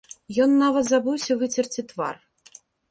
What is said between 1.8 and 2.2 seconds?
твар.